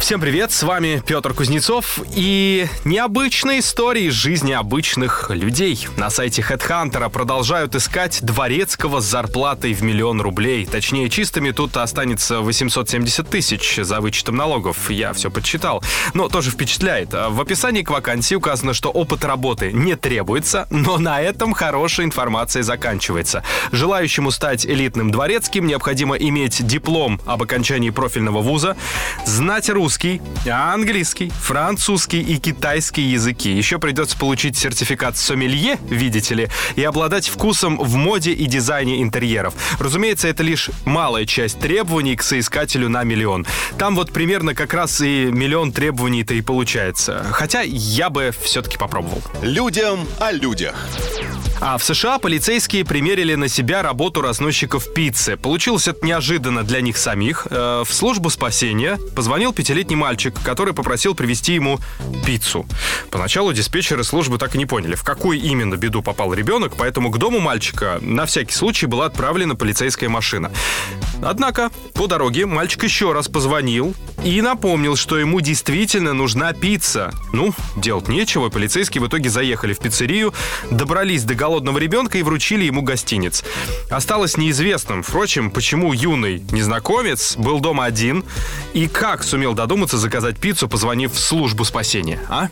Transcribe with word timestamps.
Всем 0.00 0.20
привет, 0.20 0.52
с 0.52 0.64
вами 0.64 1.02
Петр 1.06 1.32
Кузнецов 1.32 2.00
и 2.14 2.66
необычные 2.84 3.60
истории 3.60 4.08
из 4.08 4.14
жизни 4.14 4.52
обычных 4.52 5.30
людей. 5.30 5.86
На 5.96 6.10
сайте 6.10 6.42
HeadHunter 6.42 7.08
продолжают 7.08 7.74
искать 7.74 8.20
дворецкого 8.22 9.00
с 9.00 9.04
зарплатой 9.04 9.72
в 9.72 9.82
миллион 9.82 10.20
рублей. 10.20 10.66
Точнее, 10.66 11.08
чистыми 11.08 11.52
тут 11.52 11.76
останется 11.76 12.40
870 12.40 13.30
тысяч 13.30 13.76
за 13.76 14.00
вычетом 14.00 14.36
налогов. 14.36 14.90
Я 14.90 15.12
все 15.12 15.30
подсчитал. 15.30 15.82
Но 16.14 16.28
тоже 16.28 16.50
впечатляет. 16.50 17.12
В 17.12 17.40
описании 17.40 17.82
к 17.82 17.90
вакансии 17.90 18.34
указано, 18.34 18.74
что 18.74 18.90
опыт 18.90 19.24
работы 19.24 19.72
не 19.72 19.94
требуется, 19.94 20.66
но 20.70 20.98
на 20.98 21.20
этом 21.20 21.52
хорошая 21.52 22.06
информация 22.06 22.64
заканчивается. 22.64 23.44
Желающему 23.70 24.32
стать 24.32 24.66
элитным 24.66 25.10
дворецким 25.12 25.66
необходимо 25.66 26.16
иметь 26.16 26.66
диплом 26.66 27.20
об 27.24 27.42
окончании 27.42 27.90
профильного 27.90 28.40
вуза, 28.40 28.76
знать 29.24 29.61
русский, 29.70 30.20
английский, 30.50 31.30
французский 31.30 32.20
и 32.20 32.38
китайский 32.38 33.02
языки. 33.02 33.50
Еще 33.50 33.78
придется 33.78 34.16
получить 34.16 34.56
сертификат 34.56 35.16
сомелье, 35.16 35.78
видите 35.88 36.34
ли, 36.34 36.48
и 36.76 36.82
обладать 36.82 37.28
вкусом 37.28 37.78
в 37.78 37.96
моде 37.96 38.32
и 38.32 38.46
дизайне 38.46 39.02
интерьеров. 39.02 39.54
Разумеется, 39.78 40.28
это 40.28 40.42
лишь 40.42 40.70
малая 40.84 41.26
часть 41.26 41.60
требований 41.60 42.16
к 42.16 42.22
соискателю 42.22 42.88
на 42.88 43.04
миллион. 43.04 43.46
Там 43.78 43.96
вот 43.96 44.12
примерно 44.12 44.54
как 44.54 44.74
раз 44.74 45.00
и 45.00 45.26
миллион 45.30 45.72
требований-то 45.72 46.34
и 46.34 46.40
получается. 46.40 47.24
Хотя 47.30 47.62
я 47.62 48.10
бы 48.10 48.32
все-таки 48.42 48.78
попробовал. 48.78 49.22
Людям 49.42 50.06
о 50.18 50.32
людях. 50.32 50.74
А 51.64 51.78
в 51.78 51.84
США 51.84 52.18
полицейские 52.18 52.84
примерили 52.84 53.36
на 53.36 53.46
себя 53.46 53.82
работу 53.82 54.20
разносчиков 54.20 54.92
пиццы. 54.92 55.36
Получилось 55.36 55.86
это 55.86 56.04
неожиданно 56.04 56.64
для 56.64 56.80
них 56.80 56.96
самих. 56.96 57.46
Э, 57.48 57.84
в 57.86 57.94
службу 57.94 58.30
спасения 58.30 58.98
позвонил 59.14 59.52
пятилетний 59.52 59.94
мальчик, 59.94 60.34
который 60.42 60.74
попросил 60.74 61.14
привезти 61.14 61.54
ему 61.54 61.78
пиццу. 62.26 62.66
Поначалу 63.12 63.52
диспетчеры 63.52 64.02
службы 64.02 64.38
так 64.38 64.56
и 64.56 64.58
не 64.58 64.66
поняли, 64.66 64.96
в 64.96 65.04
какую 65.04 65.40
именно 65.40 65.76
беду 65.76 66.02
попал 66.02 66.34
ребенок, 66.34 66.72
поэтому 66.76 67.12
к 67.12 67.18
дому 67.18 67.38
мальчика 67.38 67.98
на 68.00 68.26
всякий 68.26 68.54
случай 68.54 68.86
была 68.86 69.06
отправлена 69.06 69.54
полицейская 69.54 70.08
машина. 70.08 70.50
Однако 71.22 71.70
по 71.94 72.08
дороге 72.08 72.46
мальчик 72.46 72.82
еще 72.82 73.12
раз 73.12 73.28
позвонил 73.28 73.94
и 74.24 74.40
напомнил, 74.42 74.96
что 74.96 75.16
ему 75.16 75.40
действительно 75.40 76.12
нужна 76.12 76.52
пицца. 76.52 77.12
Ну, 77.32 77.54
делать 77.76 78.08
нечего, 78.08 78.48
полицейские 78.48 79.02
в 79.02 79.06
итоге 79.06 79.30
заехали 79.30 79.72
в 79.72 79.78
пиццерию, 79.78 80.34
добрались 80.70 81.22
до 81.22 81.34
голодного 81.52 81.76
ребенка 81.76 82.16
и 82.16 82.22
вручили 82.22 82.64
ему 82.64 82.80
гостиниц. 82.80 83.44
Осталось 83.90 84.38
неизвестным, 84.38 85.02
впрочем, 85.02 85.50
почему 85.50 85.92
юный 85.92 86.42
незнакомец 86.50 87.36
был 87.36 87.60
дома 87.60 87.84
один 87.84 88.24
и 88.72 88.88
как 88.88 89.22
сумел 89.22 89.52
додуматься 89.52 89.98
заказать 89.98 90.38
пиццу, 90.38 90.66
позвонив 90.66 91.12
в 91.12 91.18
службу 91.20 91.64
спасения, 91.64 92.20
а? 92.30 92.48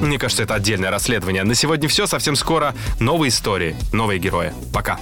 Мне 0.00 0.18
кажется, 0.18 0.42
это 0.42 0.54
отдельное 0.54 0.90
расследование. 0.90 1.44
На 1.44 1.54
сегодня 1.54 1.88
все. 1.88 2.06
Совсем 2.06 2.34
скоро 2.34 2.74
новые 2.98 3.28
истории, 3.28 3.76
новые 3.92 4.18
герои. 4.18 4.52
Пока. 4.72 4.98